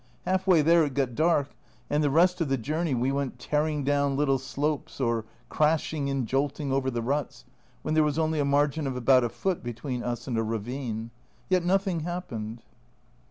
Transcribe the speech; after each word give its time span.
Half 0.25 0.47
way 0.47 0.63
there 0.63 0.83
it 0.83 0.95
got 0.95 1.13
dark, 1.13 1.49
and 1.87 2.03
the 2.03 2.09
rest 2.09 2.41
of 2.41 2.49
the 2.49 2.57
journey 2.57 2.95
we 2.95 3.11
went 3.11 3.37
tearing 3.37 3.83
down 3.83 4.17
little 4.17 4.39
slopes 4.39 4.99
or 4.99 5.25
crashing 5.47 6.09
and 6.09 6.25
jolting 6.27 6.71
over 6.71 6.89
the 6.89 7.03
ruts, 7.03 7.45
when 7.83 7.93
there 7.93 8.01
was 8.03 8.17
only 8.17 8.39
a 8.39 8.43
margin 8.43 8.87
of 8.87 8.95
about 8.95 9.23
a 9.23 9.29
foot 9.29 9.61
between 9.61 10.01
us 10.01 10.25
and 10.25 10.39
a 10.39 10.43
ravine. 10.43 11.11
Yet 11.49 11.63
nothing 11.63 11.99
happened. 11.99 12.63